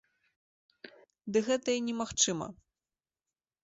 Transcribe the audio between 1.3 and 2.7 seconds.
Ды гэта і немагчыма.